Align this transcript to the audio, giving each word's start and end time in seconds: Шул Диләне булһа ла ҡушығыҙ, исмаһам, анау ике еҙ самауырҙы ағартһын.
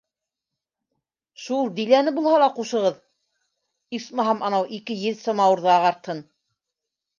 Шул 1.43 1.69
Диләне 1.79 2.13
булһа 2.15 2.39
ла 2.45 2.47
ҡушығыҙ, 2.57 2.97
исмаһам, 4.01 4.43
анау 4.51 4.69
ике 4.81 4.99
еҙ 5.05 5.23
самауырҙы 5.29 5.73
ағартһын. 5.79 6.27